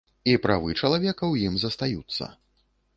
І 0.31 0.33
правы 0.45 0.69
чалавека 0.81 1.19
ў 1.19 1.35
ім 1.51 1.63
застаюцца. 1.67 2.23